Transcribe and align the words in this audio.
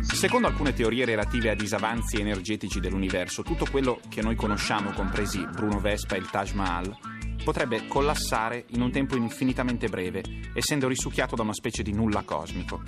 Secondo 0.00 0.46
alcune 0.46 0.72
teorie 0.72 1.04
relative 1.04 1.50
a 1.50 1.54
disavanzi 1.54 2.20
energetici 2.20 2.80
dell'universo, 2.80 3.42
tutto 3.42 3.66
quello 3.70 4.00
che 4.08 4.22
noi 4.22 4.36
conosciamo, 4.36 4.90
compresi 4.92 5.46
Bruno 5.46 5.80
Vespa 5.80 6.14
e 6.14 6.18
il 6.18 6.30
Taj 6.30 6.52
Mahal, 6.52 6.96
potrebbe 7.44 7.86
collassare 7.86 8.64
in 8.68 8.80
un 8.80 8.90
tempo 8.90 9.16
infinitamente 9.16 9.88
breve, 9.88 10.22
essendo 10.54 10.88
risucchiato 10.88 11.36
da 11.36 11.42
una 11.42 11.52
specie 11.52 11.82
di 11.82 11.92
nulla 11.92 12.22
cosmico. 12.22 12.82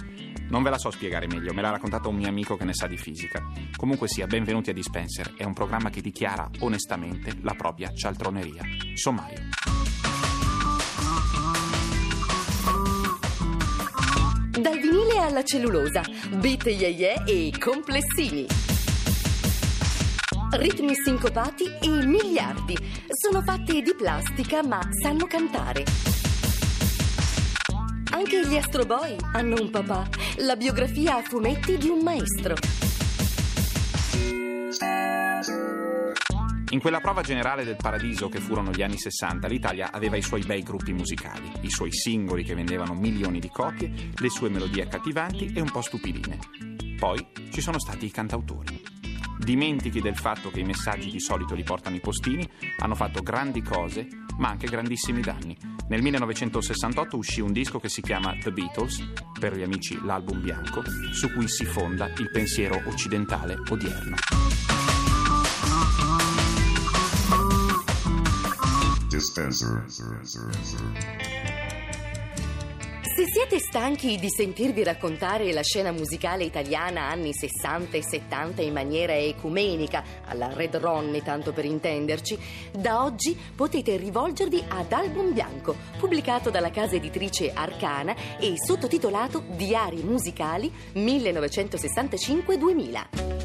Non 0.48 0.62
ve 0.62 0.70
la 0.70 0.78
so 0.78 0.90
spiegare 0.90 1.26
meglio, 1.26 1.52
me 1.52 1.60
l'ha 1.60 1.70
raccontato 1.70 2.08
un 2.08 2.16
mio 2.16 2.28
amico 2.28 2.56
che 2.56 2.64
ne 2.64 2.72
sa 2.72 2.86
di 2.86 2.96
fisica. 2.96 3.42
Comunque 3.76 4.08
sia, 4.08 4.26
benvenuti 4.26 4.70
a 4.70 4.72
Dispenser, 4.72 5.34
è 5.36 5.44
un 5.44 5.52
programma 5.52 5.90
che 5.90 6.00
dichiara 6.00 6.48
onestamente 6.60 7.36
la 7.42 7.54
propria 7.54 7.92
cialtroneria. 7.92 8.62
Sommario. 8.94 9.48
Alla 15.36 15.44
cellulosa, 15.44 16.02
beat 16.36 16.64
yeye 16.64 17.22
e 17.26 17.52
complessini. 17.58 18.46
Ritmi 20.52 20.94
sincopati 20.94 21.64
e 21.82 22.06
miliardi. 22.06 22.76
Sono 23.08 23.42
fatte 23.42 23.82
di 23.82 23.94
plastica 23.94 24.62
ma 24.62 24.80
sanno 25.02 25.26
cantare. 25.26 25.84
Anche 28.12 28.46
gli 28.46 28.56
Astro 28.56 28.86
Boy 28.86 29.16
hanno 29.34 29.60
un 29.60 29.68
papà, 29.68 30.08
la 30.36 30.56
biografia 30.56 31.16
a 31.16 31.22
fumetti 31.22 31.76
di 31.76 31.88
un 31.88 31.98
maestro. 31.98 32.85
In 36.76 36.82
quella 36.82 37.00
prova 37.00 37.22
generale 37.22 37.64
del 37.64 37.76
paradiso 37.76 38.28
che 38.28 38.38
furono 38.38 38.70
gli 38.70 38.82
anni 38.82 38.98
60, 38.98 39.48
l'Italia 39.48 39.92
aveva 39.92 40.18
i 40.18 40.22
suoi 40.22 40.42
bei 40.44 40.62
gruppi 40.62 40.92
musicali, 40.92 41.50
i 41.62 41.70
suoi 41.70 41.90
singoli 41.90 42.44
che 42.44 42.54
vendevano 42.54 42.92
milioni 42.92 43.40
di 43.40 43.48
copie, 43.48 44.10
le 44.14 44.28
sue 44.28 44.50
melodie 44.50 44.82
accattivanti 44.82 45.52
e 45.54 45.62
un 45.62 45.70
po' 45.70 45.80
stupidine. 45.80 46.38
Poi 46.98 47.28
ci 47.50 47.62
sono 47.62 47.78
stati 47.78 48.04
i 48.04 48.10
cantautori. 48.10 48.78
Dimentichi 49.38 50.02
del 50.02 50.16
fatto 50.16 50.50
che 50.50 50.60
i 50.60 50.64
messaggi 50.64 51.10
di 51.10 51.18
solito 51.18 51.54
li 51.54 51.62
portano 51.62 51.96
i 51.96 52.00
postini, 52.00 52.46
hanno 52.80 52.94
fatto 52.94 53.22
grandi 53.22 53.62
cose, 53.62 54.06
ma 54.36 54.50
anche 54.50 54.66
grandissimi 54.66 55.22
danni. 55.22 55.56
Nel 55.88 56.02
1968 56.02 57.16
uscì 57.16 57.40
un 57.40 57.52
disco 57.52 57.80
che 57.80 57.88
si 57.88 58.02
chiama 58.02 58.36
The 58.38 58.52
Beatles, 58.52 59.02
per 59.40 59.56
gli 59.56 59.62
amici 59.62 59.98
l'album 60.04 60.42
bianco, 60.42 60.82
su 61.12 61.32
cui 61.32 61.48
si 61.48 61.64
fonda 61.64 62.12
il 62.18 62.30
pensiero 62.30 62.82
occidentale 62.84 63.56
odierno. 63.66 64.75
Dispenser. 69.16 69.82
Se 73.16 73.24
siete 73.32 73.58
stanchi 73.58 74.18
di 74.18 74.28
sentirvi 74.28 74.84
raccontare 74.84 75.50
la 75.54 75.62
scena 75.62 75.90
musicale 75.90 76.44
italiana 76.44 77.08
anni 77.08 77.32
60 77.32 77.96
e 77.96 78.02
70 78.02 78.60
in 78.60 78.74
maniera 78.74 79.16
ecumenica, 79.16 80.04
alla 80.26 80.52
Red 80.52 80.76
Ronnie 80.76 81.22
tanto 81.22 81.54
per 81.54 81.64
intenderci, 81.64 82.38
da 82.72 83.04
oggi 83.04 83.34
potete 83.54 83.96
rivolgervi 83.96 84.62
ad 84.68 84.92
Album 84.92 85.32
Bianco, 85.32 85.74
pubblicato 85.98 86.50
dalla 86.50 86.70
casa 86.70 86.96
editrice 86.96 87.54
Arcana 87.54 88.14
e 88.38 88.52
sottotitolato 88.62 89.44
Diari 89.48 90.02
musicali 90.02 90.70
1965-2000. 90.92 93.35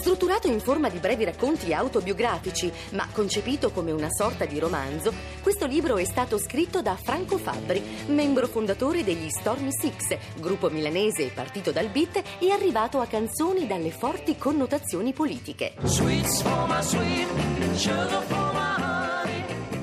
Strutturato 0.00 0.46
in 0.46 0.60
forma 0.60 0.88
di 0.88 0.98
brevi 0.98 1.24
racconti 1.24 1.74
autobiografici, 1.74 2.72
ma 2.92 3.06
concepito 3.12 3.70
come 3.70 3.92
una 3.92 4.08
sorta 4.08 4.46
di 4.46 4.58
romanzo, 4.58 5.12
questo 5.42 5.66
libro 5.66 5.98
è 5.98 6.04
stato 6.04 6.38
scritto 6.38 6.80
da 6.80 6.96
Franco 6.96 7.36
Fabbri, 7.36 7.82
membro 8.06 8.46
fondatore 8.46 9.04
degli 9.04 9.28
Stormy 9.28 9.68
Six, 9.70 10.16
gruppo 10.38 10.70
milanese 10.70 11.30
partito 11.34 11.70
dal 11.70 11.88
beat 11.88 12.22
e 12.38 12.50
arrivato 12.50 12.98
a 12.98 13.04
canzoni 13.04 13.66
dalle 13.66 13.90
forti 13.90 14.38
connotazioni 14.38 15.12
politiche. 15.12 15.74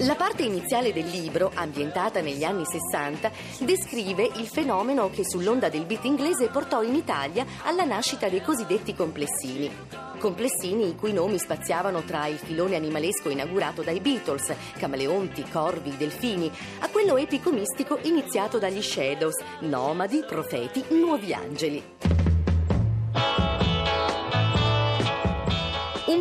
La 0.01 0.15
parte 0.15 0.43
iniziale 0.43 0.93
del 0.93 1.07
libro, 1.07 1.51
ambientata 1.53 2.21
negli 2.21 2.43
anni 2.43 2.65
60, 2.65 3.31
descrive 3.59 4.29
il 4.35 4.47
fenomeno 4.47 5.09
che 5.09 5.23
sull'onda 5.23 5.69
del 5.69 5.85
beat 5.85 6.05
inglese 6.05 6.49
portò 6.49 6.81
in 6.81 6.95
Italia 6.95 7.45
alla 7.63 7.83
nascita 7.83 8.29
dei 8.29 8.41
cosiddetti 8.41 8.93
complessini. 8.93 10.06
Complessini 10.17 10.89
i 10.89 10.95
cui 10.95 11.13
nomi 11.13 11.37
spaziavano 11.37 12.01
tra 12.01 12.25
il 12.25 12.37
filone 12.37 12.75
animalesco 12.75 13.29
inaugurato 13.29 13.83
dai 13.83 13.99
Beatles, 13.99 14.53
camaleonti, 14.77 15.43
corvi, 15.49 15.95
delfini, 15.95 16.51
a 16.79 16.89
quello 16.89 17.17
epico 17.17 17.51
mistico 17.51 17.99
iniziato 18.01 18.57
dagli 18.57 18.81
Shadows, 18.81 19.35
nomadi, 19.61 20.23
profeti, 20.27 20.83
nuovi 20.89 21.33
angeli. 21.33 22.16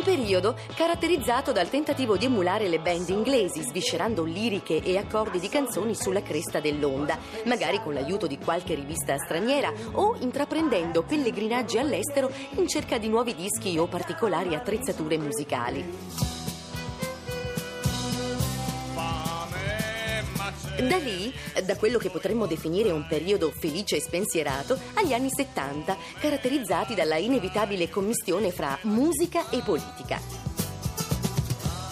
Periodo 0.07 0.55
caratterizzato 0.73 1.51
dal 1.51 1.69
tentativo 1.69 2.15
di 2.15 2.23
emulare 2.23 2.69
le 2.69 2.79
band 2.79 3.09
inglesi, 3.09 3.61
sviscerando 3.61 4.23
liriche 4.23 4.81
e 4.81 4.95
accordi 4.97 5.37
di 5.37 5.49
canzoni 5.49 5.95
sulla 5.95 6.21
cresta 6.21 6.61
dell'onda, 6.61 7.17
magari 7.43 7.81
con 7.83 7.93
l'aiuto 7.93 8.25
di 8.25 8.37
qualche 8.37 8.73
rivista 8.73 9.17
straniera 9.17 9.69
o 9.91 10.15
intraprendendo 10.19 11.03
pellegrinaggi 11.03 11.77
all'estero 11.77 12.31
in 12.51 12.69
cerca 12.69 12.97
di 12.97 13.09
nuovi 13.09 13.35
dischi 13.35 13.77
o 13.77 13.87
particolari 13.87 14.55
attrezzature 14.55 15.17
musicali. 15.17 16.36
Da 20.77 20.97
lì, 20.97 21.33
da 21.65 21.75
quello 21.75 21.97
che 21.97 22.11
potremmo 22.11 22.45
definire 22.45 22.91
un 22.91 23.07
periodo 23.07 23.51
felice 23.51 23.95
e 23.95 24.01
spensierato, 24.01 24.77
agli 24.93 25.11
anni 25.11 25.29
70, 25.35 25.97
caratterizzati 26.19 26.93
dalla 26.93 27.17
inevitabile 27.17 27.89
commistione 27.89 28.51
fra 28.51 28.77
musica 28.83 29.49
e 29.49 29.61
politica. 29.61 30.21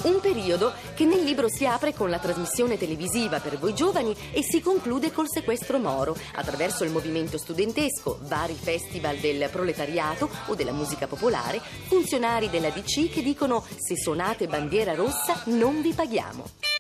Un 0.04 0.20
periodo 0.22 0.72
che 0.94 1.04
nel 1.04 1.24
libro 1.24 1.50
si 1.50 1.66
apre 1.66 1.96
con 1.96 2.12
la 2.12 2.20
trasmissione 2.20 2.78
televisiva 2.78 3.40
per 3.40 3.58
voi 3.58 3.74
giovani 3.74 4.16
e 4.32 4.44
si 4.44 4.62
conclude 4.62 5.12
col 5.12 5.26
sequestro 5.28 5.80
Moro, 5.80 6.16
attraverso 6.36 6.84
il 6.84 6.92
movimento 6.92 7.40
studentesco, 7.40 8.20
vari 8.22 8.54
festival 8.54 9.18
del 9.18 9.50
proletariato 9.50 10.30
o 10.46 10.54
della 10.54 10.74
musica 10.74 11.08
popolare, 11.08 11.60
funzionari 11.88 12.52
della 12.52 12.70
DC 12.70 13.10
che 13.10 13.24
dicono 13.24 13.66
se 13.78 13.98
suonate 13.98 14.46
bandiera 14.46 14.94
rossa 14.94 15.42
non 15.46 15.82
vi 15.82 15.92
paghiamo. 15.92 16.75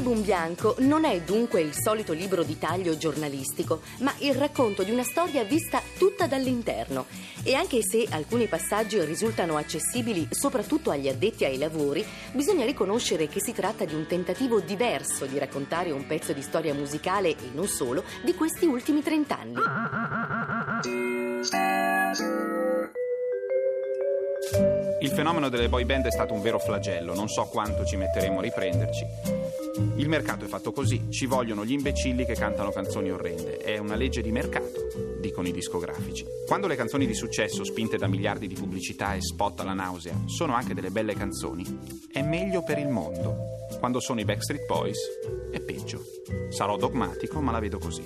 Album 0.00 0.22
Bianco 0.22 0.76
non 0.78 1.04
è 1.04 1.20
dunque 1.20 1.60
il 1.60 1.74
solito 1.74 2.14
libro 2.14 2.42
di 2.42 2.56
taglio 2.56 2.96
giornalistico, 2.96 3.82
ma 3.98 4.10
il 4.20 4.34
racconto 4.34 4.82
di 4.82 4.90
una 4.90 5.02
storia 5.02 5.44
vista 5.44 5.82
tutta 5.98 6.26
dall'interno. 6.26 7.04
E 7.42 7.52
anche 7.52 7.82
se 7.82 8.06
alcuni 8.08 8.46
passaggi 8.46 8.98
risultano 9.04 9.58
accessibili 9.58 10.28
soprattutto 10.30 10.90
agli 10.90 11.06
addetti 11.06 11.44
ai 11.44 11.58
lavori, 11.58 12.02
bisogna 12.32 12.64
riconoscere 12.64 13.28
che 13.28 13.42
si 13.42 13.52
tratta 13.52 13.84
di 13.84 13.92
un 13.92 14.06
tentativo 14.06 14.60
diverso 14.60 15.26
di 15.26 15.38
raccontare 15.38 15.90
un 15.90 16.06
pezzo 16.06 16.32
di 16.32 16.40
storia 16.40 16.72
musicale, 16.72 17.28
e 17.28 17.50
non 17.52 17.68
solo, 17.68 18.02
di 18.24 18.34
questi 18.34 18.64
ultimi 18.64 19.02
trent'anni. 19.02 19.58
Il 25.02 25.10
fenomeno 25.10 25.50
delle 25.50 25.68
boy 25.68 25.84
band 25.84 26.06
è 26.06 26.10
stato 26.10 26.32
un 26.32 26.40
vero 26.40 26.58
flagello, 26.58 27.14
non 27.14 27.28
so 27.28 27.44
quanto 27.44 27.84
ci 27.84 27.96
metteremo 27.96 28.38
a 28.38 28.42
riprenderci. 28.42 29.59
Il 29.96 30.08
mercato 30.08 30.44
è 30.44 30.48
fatto 30.48 30.72
così, 30.72 31.06
ci 31.10 31.26
vogliono 31.26 31.64
gli 31.64 31.72
imbecilli 31.72 32.24
che 32.24 32.34
cantano 32.34 32.70
canzoni 32.70 33.10
orrende, 33.10 33.58
è 33.58 33.78
una 33.78 33.94
legge 33.94 34.20
di 34.20 34.32
mercato, 34.32 34.88
dicono 35.20 35.46
i 35.46 35.52
discografici. 35.52 36.24
Quando 36.46 36.66
le 36.66 36.74
canzoni 36.74 37.06
di 37.06 37.14
successo, 37.14 37.62
spinte 37.62 37.96
da 37.96 38.08
miliardi 38.08 38.48
di 38.48 38.54
pubblicità 38.54 39.14
e 39.14 39.20
spot 39.20 39.60
alla 39.60 39.72
nausea, 39.72 40.14
sono 40.26 40.54
anche 40.54 40.74
delle 40.74 40.90
belle 40.90 41.14
canzoni, 41.14 41.64
è 42.12 42.22
meglio 42.22 42.62
per 42.62 42.78
il 42.78 42.88
mondo. 42.88 43.58
Quando 43.78 44.00
sono 44.00 44.20
i 44.20 44.24
Backstreet 44.24 44.66
Boys, 44.66 44.98
è 45.52 45.60
peggio. 45.60 46.02
Sarò 46.48 46.76
dogmatico, 46.76 47.40
ma 47.40 47.52
la 47.52 47.60
vedo 47.60 47.78
così. 47.78 48.02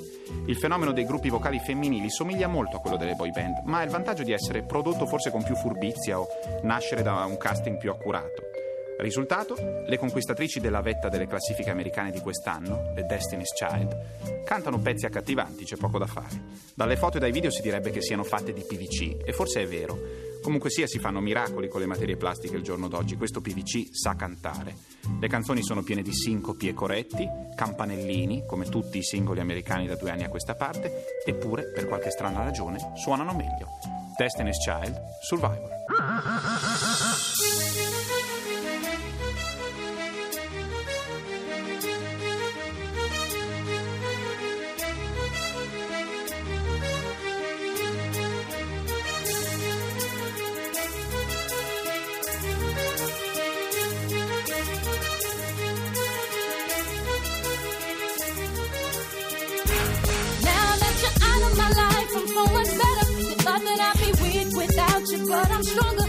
Il 0.46 0.56
fenomeno 0.56 0.92
dei 0.92 1.06
gruppi 1.06 1.30
vocali 1.30 1.58
femminili 1.58 2.10
somiglia 2.10 2.46
molto 2.46 2.76
a 2.76 2.80
quello 2.80 2.98
delle 2.98 3.14
boy 3.14 3.30
band, 3.30 3.62
ma 3.64 3.78
ha 3.78 3.82
il 3.82 3.90
vantaggio 3.90 4.22
di 4.22 4.32
essere 4.32 4.62
prodotto 4.64 5.06
forse 5.06 5.30
con 5.30 5.42
più 5.42 5.54
furbizia 5.56 6.20
o 6.20 6.26
nascere 6.62 7.02
da 7.02 7.24
un 7.24 7.38
casting 7.38 7.78
più 7.78 7.90
accurato. 7.90 8.53
Risultato? 8.98 9.56
Le 9.86 9.98
conquistatrici 9.98 10.60
della 10.60 10.80
vetta 10.80 11.08
delle 11.08 11.26
classifiche 11.26 11.70
americane 11.70 12.10
di 12.10 12.20
quest'anno, 12.20 12.92
le 12.94 13.04
Destiny's 13.04 13.52
Child, 13.52 14.44
cantano 14.44 14.78
pezzi 14.78 15.04
accattivanti, 15.04 15.64
c'è 15.64 15.76
poco 15.76 15.98
da 15.98 16.06
fare. 16.06 16.40
Dalle 16.74 16.96
foto 16.96 17.16
e 17.16 17.20
dai 17.20 17.32
video 17.32 17.50
si 17.50 17.60
direbbe 17.60 17.90
che 17.90 18.00
siano 18.00 18.22
fatte 18.22 18.52
di 18.52 18.62
PVC, 18.62 19.26
e 19.26 19.32
forse 19.32 19.62
è 19.62 19.66
vero. 19.66 19.98
Comunque 20.42 20.70
sia, 20.70 20.86
si 20.86 20.98
fanno 20.98 21.20
miracoli 21.20 21.68
con 21.68 21.80
le 21.80 21.86
materie 21.86 22.16
plastiche 22.16 22.56
il 22.56 22.62
giorno 22.62 22.86
d'oggi. 22.86 23.16
Questo 23.16 23.40
PVC 23.40 23.88
sa 23.92 24.14
cantare. 24.14 24.76
Le 25.18 25.28
canzoni 25.28 25.62
sono 25.62 25.82
piene 25.82 26.02
di 26.02 26.12
sincopi 26.12 26.68
e 26.68 26.74
coretti, 26.74 27.26
campanellini, 27.54 28.44
come 28.46 28.66
tutti 28.66 28.98
i 28.98 29.02
singoli 29.02 29.40
americani 29.40 29.86
da 29.86 29.96
due 29.96 30.10
anni 30.10 30.24
a 30.24 30.28
questa 30.28 30.54
parte, 30.54 31.22
eppure, 31.24 31.70
per 31.72 31.86
qualche 31.86 32.10
strana 32.10 32.44
ragione, 32.44 32.92
suonano 32.94 33.34
meglio. 33.34 33.68
Destiny's 34.16 34.58
Child, 34.58 35.00
Survivor. 35.22 35.72
But 65.34 65.50
I'm 65.50 65.62
stronger. 65.64 66.03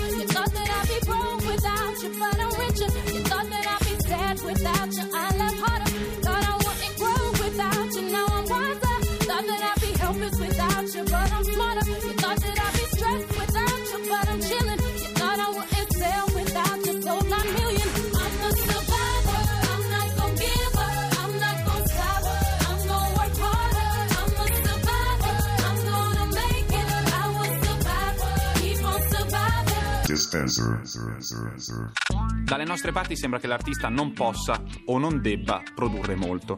Dalle 32.44 32.63
nostre 32.63 32.92
parti 32.92 33.15
sembra 33.18 33.39
che 33.39 33.47
l'artista 33.47 33.89
non 33.89 34.13
possa 34.13 34.63
o 34.86 34.97
non 34.97 35.21
debba 35.21 35.63
produrre 35.74 36.15
molto. 36.15 36.57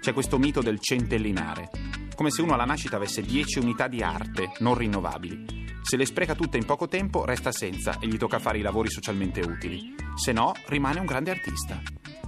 C'è 0.00 0.12
questo 0.12 0.38
mito 0.38 0.60
del 0.60 0.78
centellinare, 0.80 1.70
come 2.14 2.30
se 2.30 2.42
uno 2.42 2.54
alla 2.54 2.64
nascita 2.64 2.96
avesse 2.96 3.22
10 3.22 3.58
unità 3.58 3.88
di 3.88 4.02
arte 4.02 4.52
non 4.58 4.74
rinnovabili. 4.74 5.62
Se 5.82 5.96
le 5.96 6.06
spreca 6.06 6.34
tutte 6.34 6.56
in 6.56 6.64
poco 6.64 6.88
tempo 6.88 7.24
resta 7.24 7.52
senza 7.52 7.98
e 7.98 8.06
gli 8.06 8.16
tocca 8.16 8.38
fare 8.38 8.58
i 8.58 8.62
lavori 8.62 8.88
socialmente 8.90 9.40
utili. 9.40 9.94
Se 10.14 10.32
no, 10.32 10.52
rimane 10.66 11.00
un 11.00 11.06
grande 11.06 11.30
artista. 11.30 11.82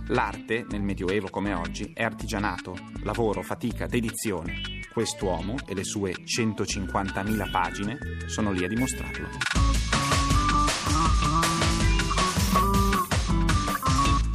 L'arte, 0.08 0.66
nel 0.68 0.82
Medioevo 0.82 1.30
come 1.30 1.52
oggi, 1.54 1.90
è 1.94 2.02
artigianato, 2.02 2.76
lavoro, 3.02 3.42
fatica, 3.42 3.86
dedizione. 3.86 4.60
Quest'uomo 4.92 5.56
e 5.66 5.74
le 5.74 5.84
sue 5.84 6.12
150.000 6.12 7.50
pagine 7.50 7.98
sono 8.26 8.52
lì 8.52 8.64
a 8.64 8.68
dimostrarlo. 8.68 9.95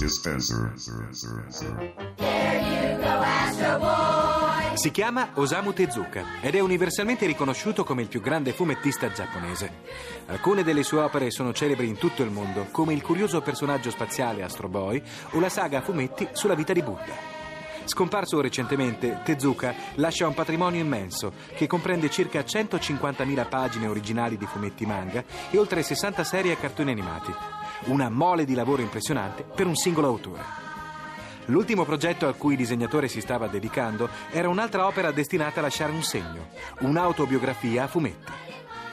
Dispenser. 0.01 0.74
Si 4.74 4.89
chiama 4.89 5.30
Osamu 5.36 5.74
Tezuka 5.74 6.42
ed 6.42 6.56
è 6.56 6.59
universalmente 6.59 7.27
riconosciuto 7.27 7.83
come 7.83 8.01
il 8.01 8.07
più 8.07 8.19
grande 8.19 8.51
fumettista 8.51 9.12
giapponese. 9.12 9.71
Alcune 10.25 10.63
delle 10.63 10.81
sue 10.81 11.01
opere 11.01 11.30
sono 11.30 11.53
celebri 11.53 11.88
in 11.88 12.00
tutto 12.00 12.24
il 12.24 12.31
mondo, 12.31 12.69
come 12.71 12.94
il 12.94 13.03
curioso 13.03 13.42
personaggio 13.42 13.92
spaziale 13.92 14.42
Astro 14.42 14.68
Boy 14.68 15.03
o 15.33 15.39
la 15.39 15.50
saga 15.50 15.77
a 15.77 15.81
fumetti 15.81 16.27
sulla 16.31 16.56
vita 16.56 16.74
di 16.74 16.81
Buddha. 16.81 17.13
Scomparso 17.86 18.42
recentemente, 18.42 19.19
Tezuka 19.24 19.75
lascia 19.95 20.25
un 20.25 20.33
patrimonio 20.33 20.81
immenso 20.81 21.31
che 21.54 21.68
comprende 21.68 22.09
circa 22.09 22.39
150.000 22.39 23.47
pagine 23.47 23.86
originali 23.86 24.36
di 24.36 24.47
fumetti 24.47 24.83
manga 24.83 25.24
e 25.51 25.59
oltre 25.59 25.83
60 25.83 26.24
serie 26.24 26.54
a 26.54 26.57
cartoni 26.57 26.89
animati. 26.89 27.60
Una 27.86 28.10
mole 28.10 28.45
di 28.45 28.54
lavoro 28.54 28.81
impressionante 28.81 29.44
per 29.44 29.66
un 29.66 29.75
singolo 29.75 30.07
autore. 30.07 30.44
L'ultimo 31.45 31.83
progetto 31.83 32.28
a 32.28 32.33
cui 32.33 32.54
il 32.54 32.60
disegnatore 32.60 33.07
si 33.07 33.19
stava 33.22 33.48
dedicando 33.48 34.10
era 34.31 34.50
un'altra 34.50 34.86
opera 34.86 35.12
destinata 35.12 35.60
a 35.60 35.63
lasciare 35.63 35.92
un 35.92 36.04
segno, 36.04 36.50
un'autobiografia 36.80 37.83
a 37.83 37.88
fumetti. 37.88 38.31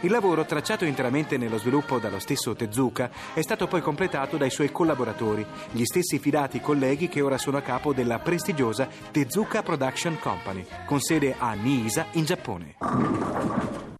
Il 0.03 0.11
lavoro, 0.11 0.45
tracciato 0.45 0.85
interamente 0.85 1.37
nello 1.37 1.59
sviluppo 1.59 1.99
dallo 1.99 2.21
stesso 2.21 2.55
Tezuka, 2.55 3.11
è 3.35 3.43
stato 3.43 3.67
poi 3.67 3.81
completato 3.81 4.37
dai 4.37 4.51
suoi 4.51 4.71
collaboratori, 4.71 5.45
gli 5.73 5.85
stessi 5.85 6.19
fidati 6.19 6.61
colleghi 6.61 7.09
che 7.09 7.21
ora 7.21 7.37
sono 7.37 7.57
a 7.57 7.63
capo 7.63 7.93
della 7.93 8.21
prestigiosa 8.21 8.89
Tezuka 9.11 9.63
Production 9.63 10.19
Company, 10.21 10.65
con 10.87 11.01
sede 11.01 11.35
a 11.37 11.53
Niisa, 11.55 12.07
in 12.13 12.25
Giappone. 12.25 12.77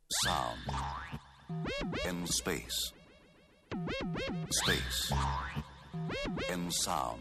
sound 0.09 0.59
in 2.09 2.27
space. 2.27 2.98
Space 4.49 5.15
in 6.53 6.71
sound. 6.71 7.21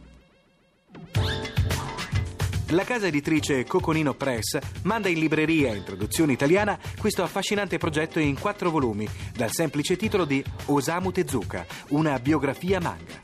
La 2.71 2.83
casa 2.83 3.07
editrice 3.07 3.63
Coconino 3.65 4.13
Press 4.13 4.57
manda 4.83 5.07
in 5.09 5.19
libreria 5.19 5.73
in 5.73 5.83
traduzione 5.83 6.33
italiana 6.33 6.77
questo 6.99 7.23
affascinante 7.23 7.77
progetto 7.77 8.19
in 8.19 8.37
quattro 8.39 8.69
volumi, 8.69 9.07
dal 9.33 9.51
semplice 9.51 9.95
titolo 9.95 10.25
di 10.25 10.43
Osamu 10.65 11.11
Tezuka, 11.11 11.65
una 11.89 12.19
biografia 12.19 12.79
manga. 12.79 13.19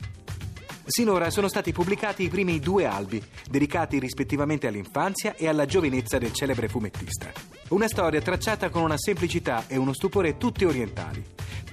Sinora 0.86 1.30
sono 1.30 1.48
stati 1.48 1.72
pubblicati 1.72 2.24
i 2.24 2.28
primi 2.28 2.58
due 2.60 2.84
albi, 2.84 3.22
dedicati 3.50 3.98
rispettivamente 3.98 4.66
all'infanzia 4.66 5.34
e 5.34 5.48
alla 5.48 5.64
giovinezza 5.64 6.18
del 6.18 6.32
celebre 6.32 6.68
fumettista. 6.68 7.32
Una 7.68 7.88
storia 7.88 8.20
tracciata 8.20 8.68
con 8.68 8.82
una 8.82 8.98
semplicità 8.98 9.64
e 9.66 9.76
uno 9.76 9.94
stupore 9.94 10.36
tutti 10.36 10.64
orientali. 10.64 11.24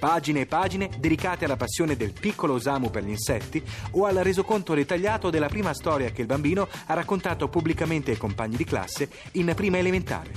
Pagine 0.01 0.39
e 0.39 0.45
pagine 0.47 0.89
dedicate 0.97 1.45
alla 1.45 1.57
passione 1.57 1.95
del 1.95 2.11
piccolo 2.11 2.53
Osamu 2.53 2.89
per 2.89 3.03
gli 3.03 3.11
insetti 3.11 3.61
o 3.91 4.05
al 4.05 4.15
resoconto 4.15 4.73
dettagliato 4.73 5.29
della 5.29 5.47
prima 5.47 5.75
storia 5.75 6.09
che 6.09 6.21
il 6.21 6.27
bambino 6.27 6.67
ha 6.87 6.95
raccontato 6.95 7.49
pubblicamente 7.49 8.09
ai 8.09 8.17
compagni 8.17 8.55
di 8.55 8.63
classe 8.63 9.07
in 9.33 9.53
prima 9.55 9.77
elementare. 9.77 10.31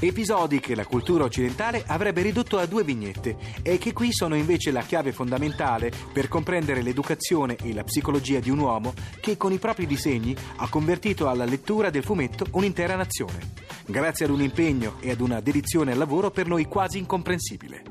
Episodi 0.00 0.58
che 0.58 0.74
la 0.74 0.86
cultura 0.86 1.24
occidentale 1.24 1.84
avrebbe 1.86 2.22
ridotto 2.22 2.56
a 2.56 2.64
due 2.64 2.82
vignette 2.82 3.36
e 3.60 3.76
che 3.76 3.92
qui 3.92 4.08
sono 4.10 4.36
invece 4.36 4.70
la 4.70 4.80
chiave 4.80 5.12
fondamentale 5.12 5.92
per 6.14 6.28
comprendere 6.28 6.80
l'educazione 6.80 7.56
e 7.62 7.74
la 7.74 7.84
psicologia 7.84 8.40
di 8.40 8.48
un 8.48 8.60
uomo 8.60 8.94
che 9.20 9.36
con 9.36 9.52
i 9.52 9.58
propri 9.58 9.84
disegni 9.84 10.34
ha 10.56 10.68
convertito 10.70 11.28
alla 11.28 11.44
lettura 11.44 11.90
del 11.90 12.04
fumetto 12.04 12.46
un'intera 12.52 12.96
nazione, 12.96 13.52
grazie 13.84 14.24
ad 14.24 14.30
un 14.30 14.40
impegno 14.40 14.96
e 15.00 15.10
ad 15.10 15.20
una 15.20 15.40
dedizione 15.40 15.92
al 15.92 15.98
lavoro 15.98 16.30
per 16.30 16.46
noi 16.46 16.64
quasi 16.64 16.96
incomprensibile. 16.96 17.82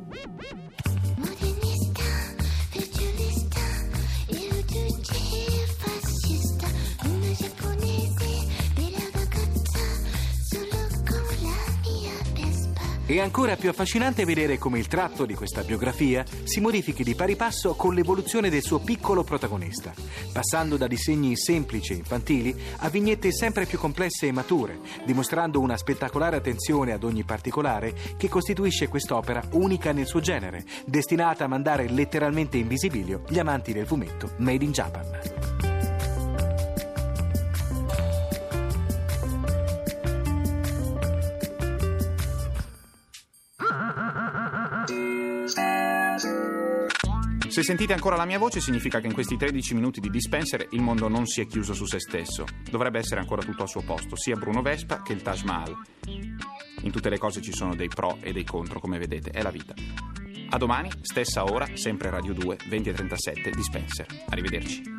È 13.10 13.20
ancora 13.20 13.56
più 13.56 13.70
affascinante 13.70 14.24
vedere 14.24 14.60
come 14.60 14.78
il 14.78 14.86
tratto 14.86 15.26
di 15.26 15.34
questa 15.34 15.64
biografia 15.64 16.24
si 16.44 16.60
modifichi 16.60 17.04
di 17.04 17.16
pari 17.16 17.36
passo 17.36 17.74
con 17.74 17.96
l'evoluzione 17.96 18.52
del 18.52 18.62
suo 18.62 18.78
piccolo 18.78 19.24
protagonista, 19.24 19.92
passando 20.32 20.78
da 20.78 20.86
disegni 20.86 21.36
semplici 21.36 21.94
e 21.94 21.96
infantili 21.96 22.56
a 22.78 22.90
vignette 22.90 23.32
sempre 23.32 23.66
più 23.66 23.80
complesse 23.80 24.28
e 24.28 24.32
mature, 24.32 24.78
dimostrando 25.06 25.60
una 25.60 25.76
spettacolare 25.76 26.36
attenzione 26.36 26.92
ad 26.92 27.04
ogni 27.04 27.24
particolare 27.24 27.96
che 28.16 28.30
costituisce 28.30 28.90
quest'opera 28.90 29.42
unica 29.54 29.92
nel 29.92 30.06
suo 30.06 30.20
genere, 30.20 30.64
destinata 30.86 31.46
a 31.46 31.48
mandare 31.48 31.90
letteralmente 31.90 32.58
in 32.58 32.68
visibilio 32.68 33.24
gli 33.28 33.40
amanti 33.40 33.74
del 33.74 33.88
fumetto 33.88 34.34
Made 34.38 34.64
in 34.64 34.72
Japan. 34.72 35.69
Se 47.60 47.66
sentite 47.66 47.92
ancora 47.92 48.16
la 48.16 48.24
mia 48.24 48.40
voce 48.40 48.62
significa 48.62 49.02
che 49.02 49.08
in 49.08 49.14
questi 49.14 49.36
13 49.36 49.74
minuti 49.74 50.00
di 50.00 50.10
dispenser 50.10 50.68
il 50.72 50.82
mondo 50.82 51.10
non 51.10 51.26
si 51.26 51.42
è 51.42 51.46
chiuso 51.46 51.74
su 51.74 51.84
se 51.84 52.00
stesso. 52.00 52.46
Dovrebbe 52.72 53.00
essere 53.00 53.20
ancora 53.20 53.42
tutto 53.42 53.64
al 53.64 53.68
suo 53.68 53.82
posto, 53.82 54.16
sia 54.16 54.38
Bruno 54.38 54.62
Vespa 54.62 55.02
che 55.02 55.12
il 55.12 55.22
Taj 55.22 55.44
Mahal. 55.44 55.76
In 56.06 56.92
tutte 56.92 57.10
le 57.10 57.18
cose 57.18 57.42
ci 57.42 57.52
sono 57.52 57.76
dei 57.76 57.90
pro 57.90 58.18
e 58.22 58.32
dei 58.32 58.46
contro, 58.46 58.80
come 58.80 58.98
vedete, 58.98 59.32
è 59.32 59.42
la 59.42 59.52
vita. 59.52 59.74
A 60.52 60.58
domani, 60.58 60.90
stessa 61.02 61.44
ora, 61.44 61.68
sempre 61.74 62.10
Radio 62.10 62.32
2, 62.32 62.60
20.37, 62.70 63.54
Dispenser. 63.54 64.06
Arrivederci. 64.30 64.99